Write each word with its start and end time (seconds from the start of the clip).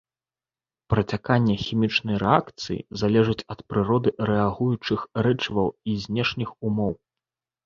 Працяканне 0.93 1.55
хімічнай 1.65 2.15
рэакцыі 2.23 2.77
залежыць 3.01 3.35
ад 3.57 3.61
прыроды 3.75 4.09
рэагуючых 4.31 4.99
рэчываў 5.29 5.67
і 5.95 5.97
знешніх 6.09 6.49
умоў. 6.73 6.93